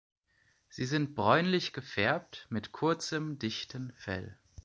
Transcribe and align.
Sie 0.67 0.85
sind 0.85 1.13
bräunlich 1.13 1.73
gefärbt, 1.73 2.47
mit 2.49 2.71
kurzem, 2.71 3.37
dichtem 3.37 3.91
Fell. 3.93 4.35